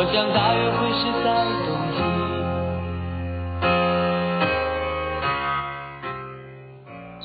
[0.00, 1.98] 我想大约会是在冬季。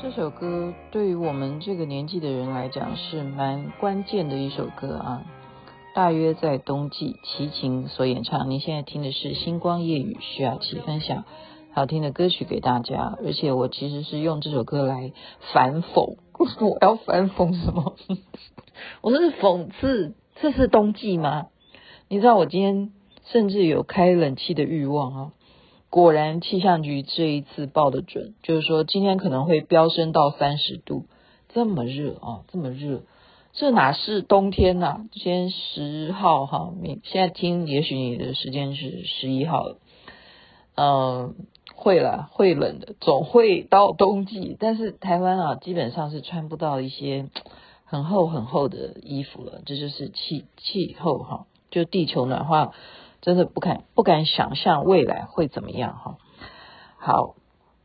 [0.02, 5.22] 这首歌对于我们这个年纪的人来讲是蛮关键的一首歌啊。
[5.94, 8.50] 大约在冬季，齐秦所演唱。
[8.50, 11.22] 你现在听的是《星光夜雨》，徐雅琪分享
[11.72, 13.16] 好听的歌曲给大家。
[13.24, 15.12] 而且我其实是用这首歌来
[15.52, 16.16] 反讽，
[16.60, 17.94] 我要反讽什么？
[19.00, 21.46] 我说是讽刺，这是冬季吗？
[22.08, 22.92] 你知道我今天
[23.32, 25.32] 甚至有开冷气的欲望啊！
[25.88, 31.06] 果然气象局这一次报的准，就是说今天可能会飙升到三十度，
[31.48, 33.02] 这么热啊，这么热，
[33.52, 35.06] 这哪是冬天呐、啊？
[35.12, 39.78] 今天十号哈，明现在听，也许你的时间是十一号了，
[40.74, 41.34] 嗯，
[41.74, 47.30] 会了，会冷的，总会到冬季，但是台湾啊，基本上是穿不到一些
[47.84, 51.46] 很厚很厚的衣服了，这就是气气候哈。
[51.74, 52.70] 就地球暖化，
[53.20, 56.18] 真的不敢不敢想象未来会怎么样哈。
[56.98, 57.34] 好，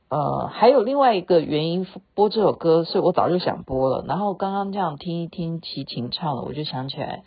[0.10, 4.06] 呃，还有另外一个原因播这首歌，是我早就想播了。
[4.08, 7.24] 然后刚刚这样听一听齐秦唱了，我就想起来，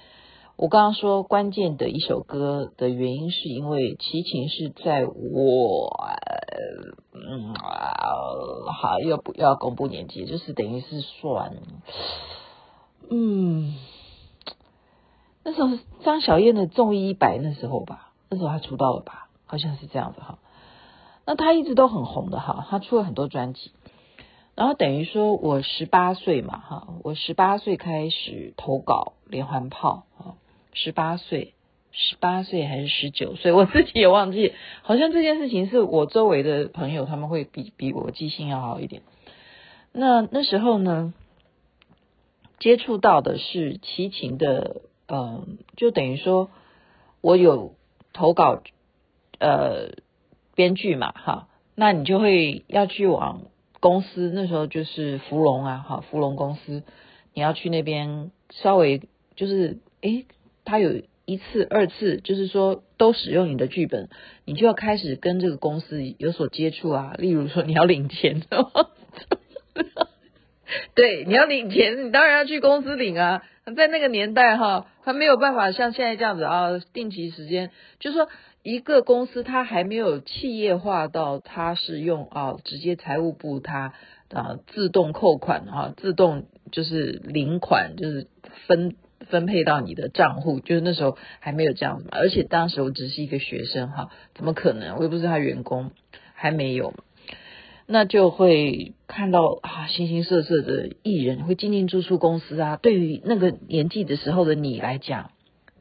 [0.56, 6.00] 我刚刚说关键的一首歌的原因，是因为齐秦是在我
[7.12, 7.54] 嗯，
[8.72, 11.56] 好要不要公布年纪，就是等于是算
[13.10, 13.74] 嗯。
[15.44, 20.38] 那时候是张小燕的综艺一百那时候吧，那时候她出道了吧，好像是这样子哈。
[21.26, 23.72] 那她一直都很红的哈，她出了很多专辑。
[24.54, 30.34] 然后等于说我十八岁嘛哈，我十八岁开始投稿连环炮啊，
[30.75, 31.54] 十八岁，
[31.91, 34.52] 十八岁还是十九岁，我自己也忘记。
[34.82, 39.02] 好像这件事情是我周围的朋友他们会比比我记性要好一点。
[39.91, 41.12] 那那时候呢，
[42.60, 44.82] 接触到的是齐秦的。
[45.14, 46.48] 嗯，就等于说，
[47.20, 47.74] 我有
[48.14, 48.62] 投稿，
[49.38, 49.90] 呃，
[50.54, 53.42] 编剧嘛，哈，那你就会要去往
[53.78, 56.82] 公司，那时候就是福隆啊，哈，福隆公司，
[57.34, 59.02] 你要去那边稍微
[59.36, 60.24] 就是，诶，
[60.64, 64.08] 他有一次、二次，就是说都使用你的剧本，
[64.46, 68.40] 你就要开始跟这个公司有所接触啊，例如说你要领钱。
[70.94, 73.42] 对，你要领钱，你当然要去公司领啊。
[73.64, 78.28] 在那个年代哈，他没有办法像现在这样子啊，定期时间，就是说
[78.62, 83.94] 一个公司它还没有企业化到它是用啊直接财务部它
[84.32, 88.26] 啊自动扣款啊，自动就是领款，就是
[88.66, 88.96] 分
[89.28, 92.10] 分配到你的账户，就是那时候还没有这样子嘛。
[92.12, 94.96] 而且当时我只是一个学生哈，怎么可能？
[94.96, 95.92] 我又不是他员工，
[96.34, 96.94] 还没有。
[97.92, 102.76] 那就会看到啊，形形色色的艺人会进进出出公司啊。
[102.76, 105.30] 对于那个年纪的时候的你来讲，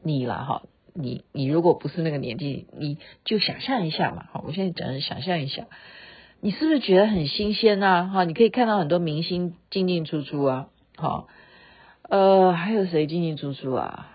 [0.02, 0.62] 你啦哈，
[0.92, 4.26] 你你如果不是那个年纪，你就想象一下嘛。
[4.30, 5.66] 好，我现在讲想象一下，
[6.42, 8.04] 你是不是觉得很新鲜啊？
[8.12, 10.68] 哈，你可以看到很多明星进进出出啊。
[10.96, 11.28] 好，
[12.10, 14.10] 呃，还有谁进进出出啊？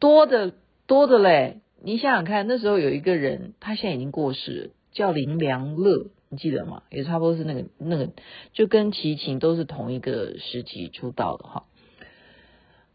[0.00, 0.54] 多的
[0.86, 1.60] 多的嘞。
[1.84, 6.06] 你想想看，那时候有一个人，他现在已经过世了，叫林良乐。
[6.30, 6.82] 你记得吗？
[6.90, 8.10] 也差不多是那个那个，
[8.52, 11.64] 就跟齐秦都是同一个时期出道的哈。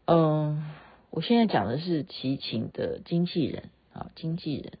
[0.06, 0.70] 嗯，
[1.10, 4.74] 我现在讲的是齐秦的经纪人啊，经纪人，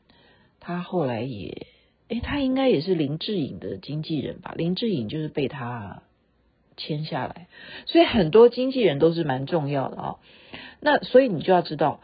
[0.60, 1.66] 他后来也，
[2.08, 4.54] 诶，他应该也是林志颖的经纪人吧？
[4.56, 6.02] 林志颖就是被他
[6.76, 7.48] 签下来，
[7.86, 10.16] 所以很多经纪人都是蛮重要的啊。
[10.78, 12.00] 那所以你就要知道，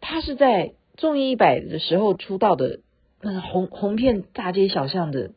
[0.00, 2.80] 他是在综艺一百的时候出道的，
[3.20, 5.32] 那红红遍大街小巷的。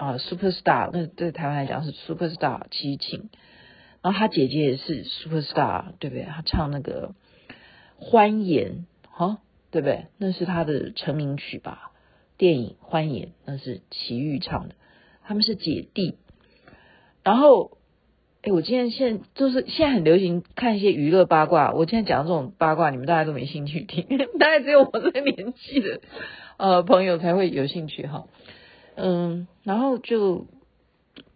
[0.00, 3.28] 啊，Superstar，那对台湾来讲是 Superstar 齐秦，
[4.00, 6.24] 然后他姐姐也是 Superstar，对不对？
[6.24, 7.14] 他唱那个
[7.98, 10.06] 欢颜，哈，对不对？
[10.16, 11.92] 那是他的成名曲吧？
[12.38, 14.74] 电影《欢颜》那是齐豫唱的，
[15.22, 16.16] 他们是姐弟。
[17.22, 17.76] 然后，
[18.40, 21.72] 哎，我今天现就是现在很流行看一些娱乐八卦。
[21.72, 24.06] 我今天讲的这种八卦，你们大家都没兴趣听，
[24.40, 26.00] 大概只有我这个年纪的
[26.56, 28.28] 呃朋友才会有兴趣哈。
[28.96, 30.46] 嗯，然后就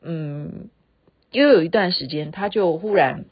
[0.02, 0.68] 嗯，
[1.30, 3.24] 又有一段时间，他就忽然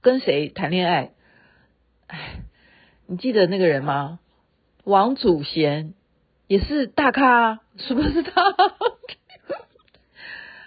[0.00, 1.12] 跟谁谈恋爱？
[2.08, 2.42] 哎，
[3.06, 4.18] 你记得那个人吗？
[4.84, 5.94] 王祖贤
[6.48, 8.42] 也是大咖，是不是他？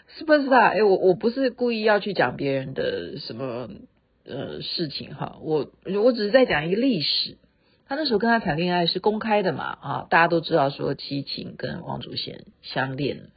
[0.08, 0.70] 是不是啊？
[0.70, 3.70] 哎，我我不是故意要去讲别人的什么
[4.24, 5.70] 呃事情哈，我
[6.02, 7.38] 我只是在讲一个历史。
[7.88, 13.30] 他那时候跟他谈恋爱是公开的嘛啊，大家都知道说齐秦跟王祖贤相恋。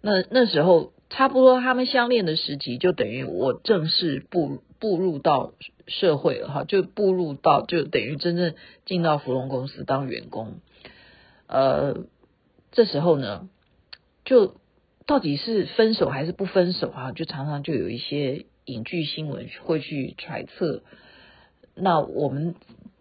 [0.00, 5.52] 那那时候差不多他们相恋的时期，就等于我正式步步入到
[5.86, 8.54] 社会了哈，就步入到就等于真正
[8.84, 10.60] 进到福隆公司当员工。
[11.46, 12.04] 呃，
[12.72, 13.48] 这时候呢，
[14.24, 14.56] 就。
[15.06, 17.12] 到底是分手还是不分手啊？
[17.12, 20.82] 就常常就有一些影剧新闻会去揣测。
[21.74, 22.54] 那我们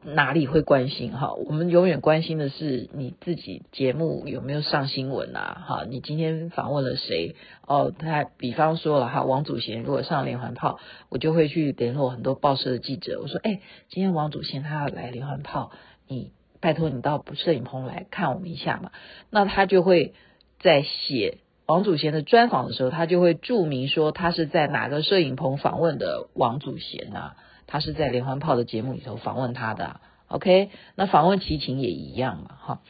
[0.03, 1.33] 哪里会关心哈？
[1.33, 5.63] 我们永远关心的是你自己节目有没有上新闻啊？
[5.67, 7.35] 哈，你今天访问了谁？
[7.65, 10.79] 哦，他比方说了哈，王祖贤如果上连环炮，
[11.09, 13.19] 我就会去联络很多报社的记者。
[13.21, 13.59] 我说，哎，
[13.89, 15.71] 今天王祖贤他要来连环炮，
[16.07, 18.91] 你拜托你到摄影棚来看我们一下嘛。
[19.29, 20.13] 那他就会
[20.59, 21.39] 在写。
[21.65, 27.35] 王祖贤的专访的时候，他就会注明说他是在哪个摄影棚访问的王祖贤啊，
[27.67, 29.99] 他是在连环炮的节目里头访问他的。
[30.29, 32.81] OK，那访问齐秦也一样嘛，哈。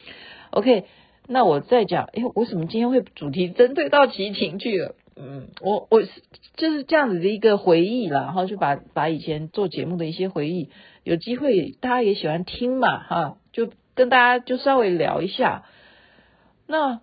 [0.50, 0.84] OK，
[1.26, 4.94] 那我再讲，哎，为什么今天会主题针对到齐秦去了？
[5.16, 6.08] 嗯，我我是
[6.56, 10.70] 就是这样子的一个回忆啦，然后就把把以前做节目的一些回忆，
[11.04, 15.64] 有机会大家也喜欢听嘛，哈，就跟大家就稍微聊一下。
[16.66, 17.00] 那。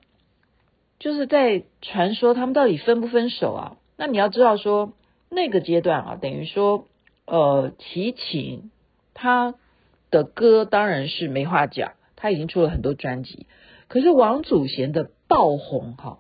[0.98, 3.78] 就是在传说他们到底分不分手啊？
[3.98, 4.94] 那你要知道说
[5.30, 6.88] 那个阶段啊，等于说
[7.26, 8.72] 呃齐秦
[9.14, 9.56] 他
[10.12, 13.48] 的歌当然是没话讲，他已经出了很多专辑。
[13.88, 16.20] 可是王祖贤的爆红哈，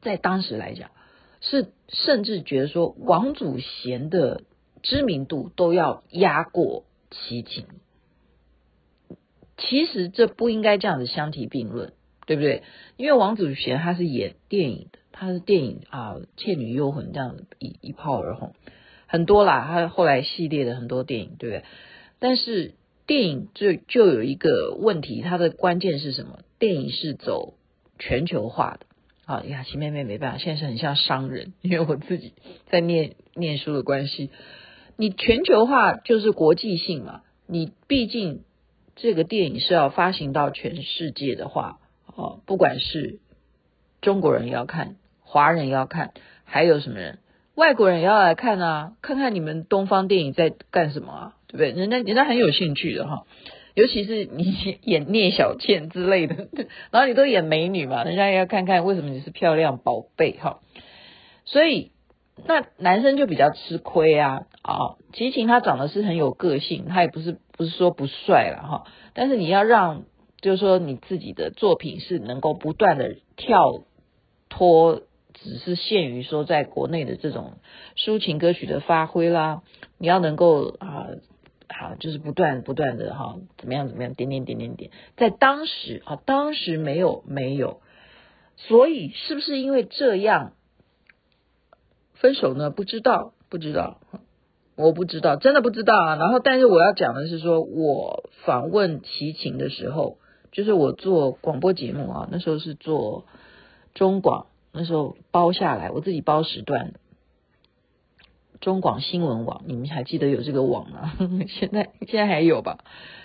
[0.00, 0.90] 在当时来讲
[1.40, 4.42] 是甚至觉得说王祖贤的
[4.82, 7.66] 知名度都要压过齐秦。
[9.56, 11.92] 其实这不应该这样子相提并论。
[12.26, 12.62] 对不对？
[12.98, 18.54] 因为王祖贤他是演电影的，他是电影啊《倩女幽魂》这样一一炮而红，
[19.08, 19.66] 很多啦。
[19.68, 21.64] 他后来系列的很多电影，对不对？
[22.20, 22.74] 但是
[23.06, 26.38] 电影就就有一个问题，它的关键是什么？
[26.60, 27.54] 电影是走
[27.98, 28.86] 全球化的。
[29.24, 32.32] 啊呀，齐妹妹没办法，现在是很像商人，因为我自己
[32.70, 34.30] 在念念书的关系。
[34.96, 38.42] 你全球化就是国际性嘛，你毕竟
[38.96, 41.78] 这个电影是要发行到全世界的话。
[42.16, 43.20] 哦，不管是
[44.00, 46.14] 中国人要看，华人要看，
[46.44, 47.18] 还有什么人，
[47.58, 51.72] 外国人也要来看啊，看看你们东方电影在干什么啊，对不对？
[51.72, 53.24] 人家人家很有兴趣的哈，
[53.74, 56.46] 尤其是你演聂小倩之类的，
[56.92, 60.60] 然后你都演美女嘛，人家也要看看为什么你是漂亮宝贝哈。
[61.44, 61.90] 所以
[62.46, 68.84] 那男生就比较吃亏啊啊，齐秦他长得是很有个性，他也不是不是说不帅了哈，
[69.14, 70.04] 但是你要让。
[70.40, 73.82] 就是说，你自己的作品是能够不断的跳
[74.48, 75.02] 脱，
[75.42, 77.58] 只是限于说在国内的这种
[77.96, 79.62] 抒情歌曲的发挥啦。
[79.98, 81.08] 你要能够啊，
[81.68, 87.80] 好，就是不断不断的哈，怎么样怎么样，点点点点点，在当时啊，当时没有没有，
[88.56, 90.52] 所以是不是因为这样
[92.14, 92.70] 分手呢？
[92.70, 94.00] 不知道，不知道，
[94.76, 96.16] 我不知道，真的不知道啊。
[96.16, 100.18] 然后，但是我要讲的是说，我访问齐秦的时候。
[100.50, 103.26] 就是我做广播节目啊，那时候是做
[103.92, 104.46] 中广，
[104.78, 106.94] 那时候包下来，我自己包时段
[108.60, 111.12] 中广新闻网，你们还记得有这个网吗？
[111.50, 112.78] 现在现在还有吧？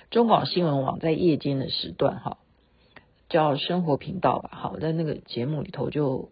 [0.09, 2.39] 中广新闻网在夜间的时段哈，
[3.29, 6.29] 叫生活频道吧，好，在那个节目里头就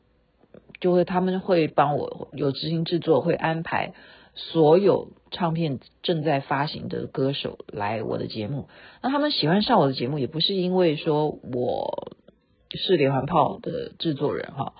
[0.80, 3.94] 就会他们会帮我有执行制作，会安排。
[4.34, 8.70] 所有唱片正在发行的歌手来我的节目，
[9.04, 12.14] 那他们喜欢上我的节目，也不是因为说我
[12.72, 14.74] 是连环炮的制作人哈，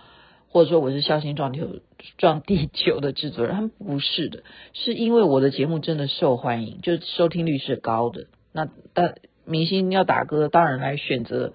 [0.52, 1.80] 或者说我是孝心撞球
[2.18, 4.44] 撞地球的制作人，他们不是的，
[4.74, 8.28] 是因为我的节目真的受欢迎，就收听率是高的。
[8.52, 9.16] 那但
[9.46, 11.54] 明星要打歌，当然来选择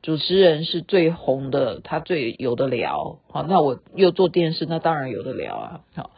[0.00, 3.18] 主持人是最红的，他最有的聊。
[3.28, 5.80] 好，那我又做电视，那当然有的聊啊。
[5.94, 6.10] 好。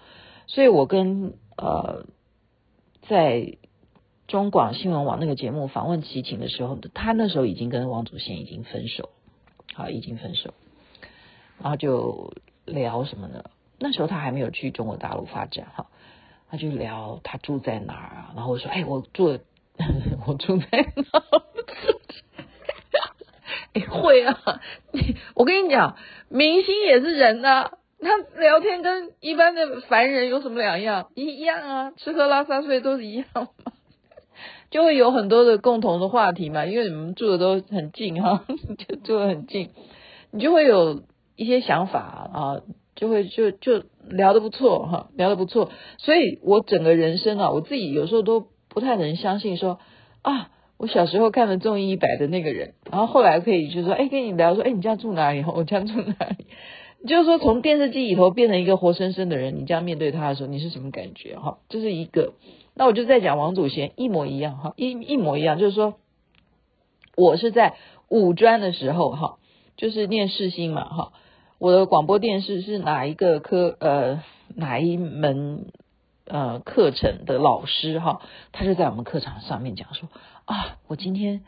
[0.47, 2.07] 所以我跟呃，
[3.09, 3.57] 在
[4.29, 9.11] 中广新闻网那个节目访问齐秦的时候，他那时候已经跟王祖贤已经分手，
[9.75, 10.55] 好，已经分手，
[11.63, 12.33] 然后就
[12.65, 13.45] 聊什么呢？
[13.79, 15.87] 那时候他还没有去中国大陆发展，哈，
[16.51, 19.39] 他就聊他住在哪儿啊，然后我说，哎，我住，
[20.27, 21.23] 我住在哪儿？
[23.73, 24.61] 哎，会啊，
[25.35, 25.97] 我跟你讲，
[26.29, 27.73] 明星也是人呐、啊。
[28.03, 31.11] 他聊天跟一般的凡人有什么两样？
[31.15, 33.73] 一样啊，吃喝拉撒睡都是一样嘛，
[34.71, 36.65] 就会有很多的共同的话题嘛。
[36.65, 38.43] 因为你们住的都很近哈，
[38.89, 39.71] 就住的很近，
[40.31, 41.03] 你就会有
[41.41, 42.01] 一些想法
[42.35, 42.61] 啊，
[42.97, 45.71] 就会就就聊得不错哈，聊得不错。
[45.97, 49.79] 所以我整个人生啊，我自己有时候都不太能相信说
[50.21, 55.43] 啊，我小时候看了综艺一百的那个人，然后后来可以就说，哎，跟你聊说，哎，你家住哪里？
[55.49, 56.45] 我家住哪里？
[57.09, 61.39] 就是说，从电视机里头变成一个活生生的人，你这样面对他的时候，你是什么感觉？
[61.39, 62.35] 哈，这是一个。
[62.75, 65.59] 那我就在讲王祖贤，一模一样，哈，一一模一样。
[65.59, 65.95] 就是说，
[67.17, 67.77] 我是在
[68.11, 69.39] 五专的时候，哈，
[69.79, 71.13] 就是念世新嘛，哈，
[71.61, 74.23] 我的广播电视是哪一个科，呃，
[74.57, 75.67] 哪一门
[76.25, 80.09] 呃课程的老师，哈，他就在我们课堂上面讲说，
[80.47, 81.43] 啊，我今天，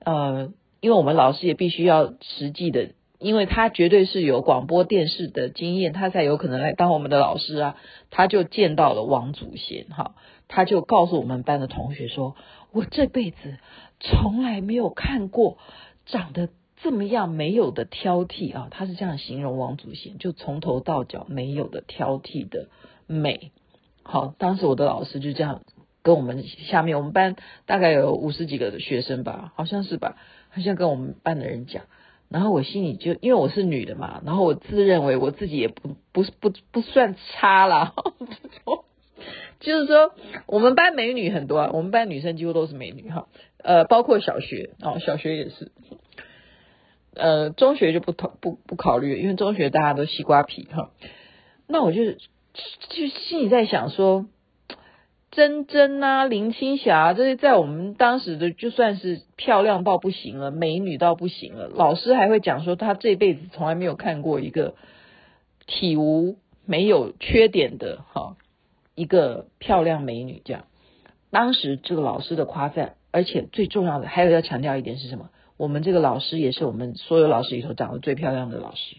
[0.00, 2.90] 呃，因为我们老师也必须要实际的。
[3.20, 7.76] 因为他绝对是有广播电视的经验，他才有可能来当我们的老师啊。
[8.10, 10.16] 他就见到了王祖贤，哈，
[10.48, 12.34] 他就告诉我们班的同学说
[12.74, 13.58] ：“我这辈子
[14.00, 15.56] 从来没有看过
[16.04, 16.48] 长得
[16.82, 22.68] 这么样没有的挑剔啊。”他是这样形容王祖贤，就从头到脚没有的挑剔的
[23.06, 23.52] 美。
[24.02, 25.62] 好，当时我的老师就这样
[26.02, 27.36] 跟我们下面我们班
[27.66, 30.16] 大概有五十几个学生吧，好像是吧，
[30.50, 31.84] 好像跟我们班的人讲。
[32.28, 37.94] 然后我心里就，因为我是女的嘛，然后我自认为我自己也不不不不算差啦，
[39.60, 40.14] 就是说
[40.46, 45.70] 我们班美女很多啊，我们班女生几乎都是美女哈，呃，包括小学哦，小学也是，
[47.14, 50.90] 呃，中学就不考不不考虑，因为中学大家都西瓜皮哈，
[51.66, 54.26] 那我就就心里在想说。
[55.34, 61.68] 珍珍啊，林青霞，这些在我们当时的就算是漂亮到不行了，美女到不行了。
[61.68, 64.74] 老师还会讲说，她这辈子从来没有看过一个
[65.66, 68.36] 体无没有缺点的哈
[68.94, 70.42] 一个漂亮美女。
[70.44, 70.66] 这样，
[71.30, 75.30] 当时这个老师的夸赞，而且最重要的还有要强调一点是什么？
[75.62, 78.96] 我们这个老师也是我们所有老师里头长得最漂亮的老师。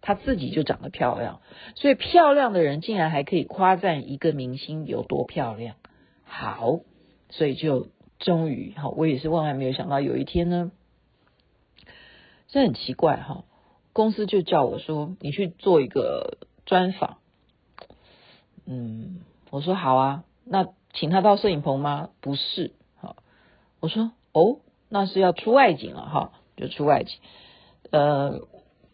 [0.00, 1.40] 她自己就长得漂亮，
[1.74, 5.74] 所以漂亮的人竟然还可以夸赞一个明星有多漂亮。
[6.22, 6.78] 好，
[7.28, 7.88] 所以就
[8.20, 10.70] 终于哈，我也是万万没有想到，有一天呢，
[12.46, 13.42] 这很奇怪哈，
[13.92, 17.18] 公司就叫我说你去做一个专访。
[18.64, 22.10] 嗯，我说好啊，那请他到摄影棚吗？
[22.20, 23.16] 不是，好，
[23.80, 27.16] 我说哦，那是要出外景了哈，就出外景，
[27.90, 28.40] 呃。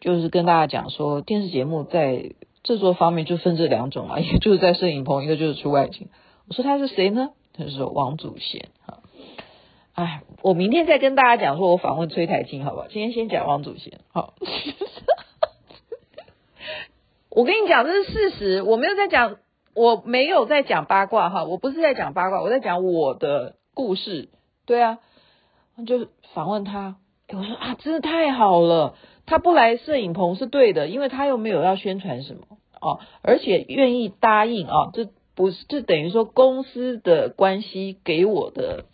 [0.01, 6.09] 就是跟大家讲说，电视节目在制作方面就分这两种啊， 一个就是在摄影棚，一个就是出外景。
[6.49, 7.29] 我说他是谁呢？
[7.53, 8.67] 他说王祖贤。
[8.85, 8.99] 哈，
[9.93, 12.87] 哎，我明天再跟大家讲，说我访问崔台青，好不好？
[12.89, 14.01] 今天先讲王祖贤。
[14.11, 14.33] 好，
[17.31, 19.37] 我跟你讲，这是事实，我没有在讲，
[19.73, 24.27] 我没有在讲八卦哈，我不是在讲八卦，我在讲我的故事。
[24.65, 24.99] 对啊，
[25.85, 26.97] 就访问他，
[27.29, 28.95] 我说啊，真的太好了。
[29.25, 32.41] 他不来摄影棚是对的，因为他又没有要宣传什么
[32.81, 38.85] 哦，而且愿意答应啊，这不是这等于说公司的关系给我的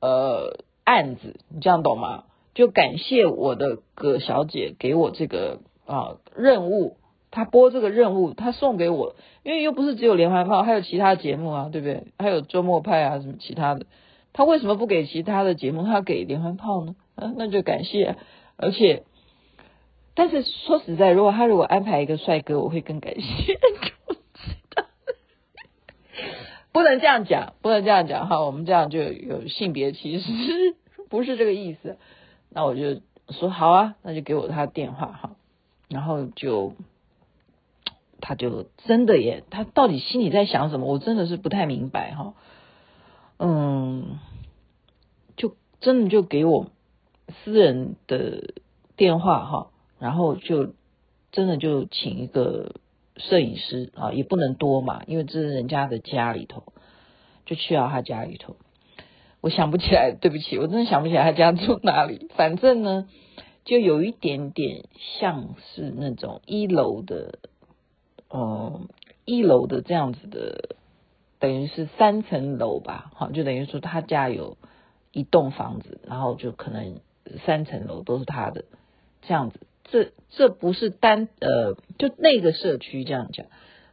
[0.00, 2.24] 呃案子，你这样懂吗？
[2.54, 6.96] 就感谢我的葛小姐给我这个啊任务，
[7.30, 9.14] 他播这个任务，他送给我，
[9.44, 12.08] 因为又不是只有连环炮，还有其他节目啊，对不对？
[12.18, 13.86] 还有周末派啊什么其他的，
[14.32, 16.94] 他为什么不给其他的节目，他给连环炮呢？
[17.16, 18.16] 啊，那就感谢，
[18.56, 19.04] 而且。
[20.14, 23.58] 但是说实在，如果他如果安排一个帅哥，我会更感谢。
[26.72, 30.32] 不能这样讲，不能这样讲哈，我们这样就有性别歧视，
[31.08, 31.98] 不是这个意思。
[32.50, 35.36] 那我就说好啊，那就给我他电话哈，
[35.88, 36.72] 然后就
[38.20, 40.86] 他就真的耶，他到底心里在想什么？
[40.86, 42.34] 我真的是不太明白哈。
[43.38, 44.18] 嗯，
[45.36, 46.70] 就真的就给我
[47.44, 48.54] 私人的
[48.96, 49.70] 电话哈。
[49.98, 50.74] 然后就
[51.32, 52.76] 真的就请一个
[53.16, 56.62] 摄影师啊，也不能多嘛，因为这是人家的家里头，
[57.46, 58.56] 就去到他家里头。
[59.40, 62.28] 我想不起来，对不起，我真的想不起来他家住哪里。
[62.36, 63.08] 反正呢，
[63.64, 64.84] 就有一点点
[65.20, 67.38] 像是那种一楼的，
[68.30, 68.88] 嗯，
[69.24, 70.76] 一楼的这样子的
[71.38, 74.56] 等于是三层楼吧，好，就等于说他家有
[75.12, 77.00] 一栋房子，然后就可能
[77.44, 78.64] 三层楼都是他的
[79.22, 79.60] 这样子。
[79.84, 83.46] 这这不是单呃，就那个社区这样讲，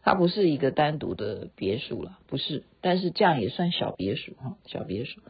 [0.03, 5.21] 它不是一个单独的别墅了，不是，但是这样也算小别墅哈，小别墅，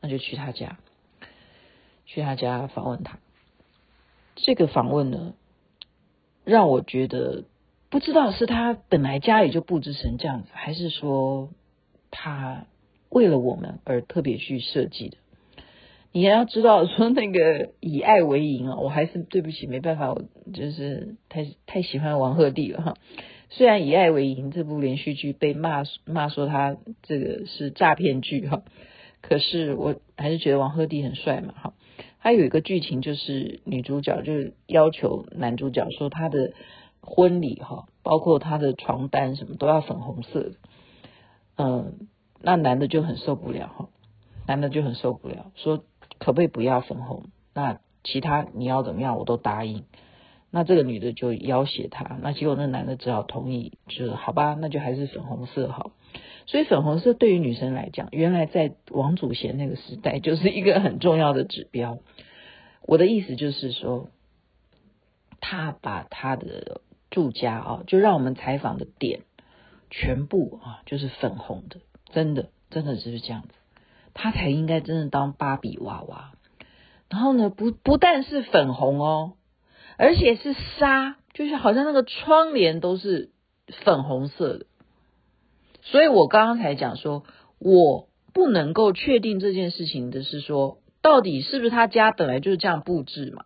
[0.00, 0.78] 那就去他家，
[2.06, 3.18] 去他家访问他。
[4.36, 5.34] 这个访问呢，
[6.44, 7.42] 让我觉得
[7.90, 11.50] 不知道是他本来家里就布置成这样子，还是说
[12.10, 12.66] 他
[13.08, 15.16] 为了我们而特别去设计的。
[16.12, 22.94] 你要知道说那个 以爱为营啊，我还是对不起，没办法，我就是太太喜欢王鹤棣了哈。
[23.50, 28.62] 虽然以爱为营这部连续剧被骂骂说他这个是诈骗剧哈，
[29.22, 31.74] 可是我还是觉得王鹤棣很帅嘛哈。
[32.20, 36.52] 他有一个剧情就是女主角就要求男主角说他的
[37.00, 40.52] 婚礼哈，包括他的床单什么都要粉红色，
[41.56, 42.08] 嗯，
[42.40, 43.88] 那男的就很受不了哈，
[44.46, 45.84] 男的就很受不了说。
[46.20, 47.26] 可不可以不要粉红？
[47.54, 49.84] 那其他你要怎么样我都答应。
[50.50, 55.92] 那这个女的就要挟他，那结果那男的只好同意，就是好吧，那就还是粉红色好。
[56.46, 61.98] 所以粉红色对于女生来讲，原来在王祖贤那个时代 就是一个很重要的指标。
[62.82, 64.08] 我的意思就是说，
[65.40, 69.20] 他把他的住家啊，就让我们采访的点
[69.90, 71.80] 全部啊，就是粉红的，
[72.12, 73.48] 真的，真的就是这样子。
[74.14, 76.32] 他才应该真的当芭比娃娃，
[77.08, 79.34] 然后呢，不不但是粉红哦，
[79.96, 83.30] 而且是纱，就是好像那个窗帘都是
[83.84, 84.66] 粉红色的。
[85.82, 87.24] 所以我刚刚才讲说，
[87.58, 93.44] 我不能够确定这件事情的是说，到底是不是他家本来就是这样布置嘛，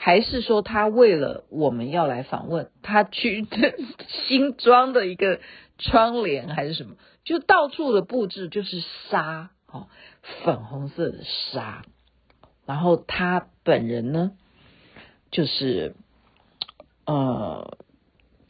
[0.00, 3.44] 还是说他为了我们要来访问，他去
[4.28, 5.40] 新装的一个
[5.76, 9.50] 窗帘还是什么，就到处的布置就是纱。
[9.70, 9.88] 哦，
[10.44, 11.82] 粉红色的纱，
[12.64, 14.30] 然后他本人呢，
[15.30, 15.94] 就是，
[17.04, 17.76] 呃，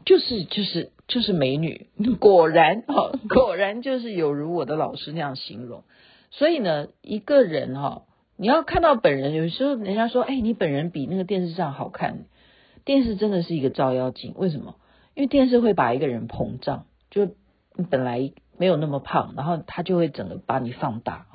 [0.04, 1.88] 就是就是就是美女，
[2.20, 5.82] 果然哈，果然就是有如我的老师那样形容。
[6.30, 8.02] 所以呢，一个人哈，
[8.38, 12.24] 你要看到本人，有时候人家说，哎，你本人比那个电视上好看，
[12.84, 14.32] 电视真的是一个照妖镜。
[14.36, 14.76] 为什么？
[15.14, 17.26] 因为电视会把一个人膨胀，就
[17.74, 18.32] 你本来。
[18.60, 21.26] 没有那么胖，然后他就会整个把你放大。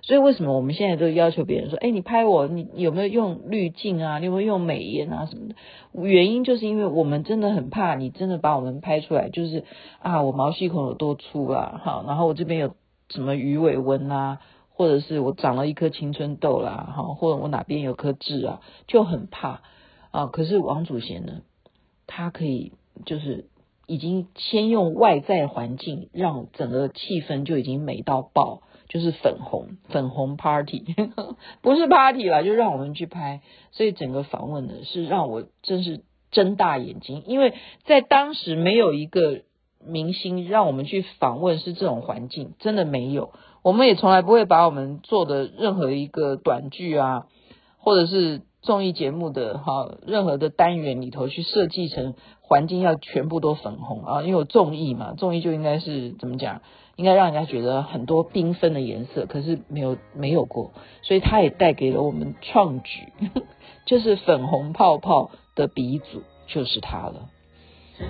[0.00, 4.18] 所以为什么我们现在都要求别人说，哎，你拍我，你有没有用滤镜啊？
[4.18, 5.54] 你有没有用美颜啊什么的？
[6.02, 9.62] 原因就是因为我们真的很怕你真的把我们拍出来，就是
[10.00, 12.74] 啊，我毛细孔有多粗啊，好，然后我这边有
[13.10, 14.40] 什么鱼尾纹啊，
[14.74, 19.62] 或者是我长了一颗青春痘啦，哈，或者我哪边有颗痣啊，就很怕
[20.10, 20.26] 啊。
[20.26, 21.42] 可是王祖贤呢，
[22.06, 22.72] 他可以
[23.06, 23.46] 就是。
[23.88, 30.94] 已经先用外在环境让整个气氛就已经美到爆，就是粉红粉红 party，
[31.60, 33.42] 不是 party 啦，就让我们去拍。
[33.72, 37.54] 所以整个访问呢是让我真是睁大眼睛，因为
[37.84, 39.42] 在当时没有一个
[39.84, 43.32] 明星让我们去访问是这种环境，真的没有。
[43.62, 47.26] 我们也从来不会把我们做的任何一个短剧啊，
[47.78, 52.14] 或者是综艺节目的哈任何的单元里头去设计成。
[52.44, 56.60] 环境要全部都粉红啊，因为有综艺嘛，综艺就应该是怎么讲？
[56.96, 63.10] 应该让人家觉得很多缤纷的颜色，可是没有没有过，所以它也带给了我们创举，
[63.86, 67.30] 就是粉红泡泡的鼻祖就是它了。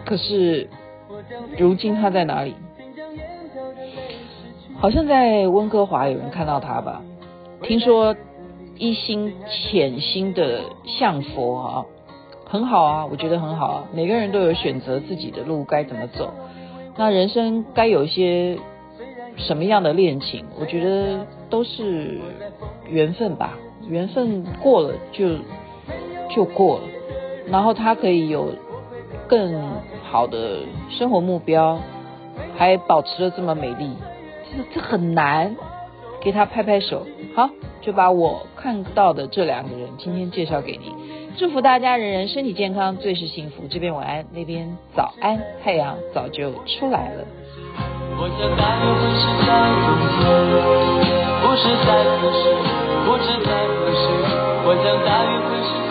[0.05, 0.69] 可是
[1.57, 2.57] 如今他在哪里？
[4.83, 7.03] 好像在温哥华有人看到他吧？
[7.63, 8.17] 听说
[8.77, 11.87] 一心潜心的向佛啊。
[12.47, 13.85] 很好啊，我觉得很好啊。
[13.95, 16.33] 每个人都有选择自己的路该怎么走，
[16.97, 18.59] 那人生该有一些
[19.37, 22.19] 什么样的恋情，我觉得都是
[22.89, 23.57] 缘分吧。
[23.87, 25.29] 缘分过了就
[26.29, 26.83] 就过了，
[27.47, 28.49] 然后他可以有
[29.29, 29.63] 更
[30.11, 31.79] 好的生活目标，
[32.57, 33.97] 还保持了这么美丽，
[34.75, 35.55] 这很难。
[36.25, 40.95] 给他拍拍手，好，就把我看到的这两个人今天介绍给你。
[41.37, 43.65] 祝福大家人人身体健康，最是幸福。
[43.69, 47.25] 这边晚安，那边早安，太阳早就出来了。
[48.15, 49.51] 我想大约会是在
[49.83, 49.99] 冬
[51.03, 51.11] 天，
[51.43, 52.55] 不是在何时，
[53.05, 54.07] 不知在何时。
[54.65, 55.82] 我想大约会是。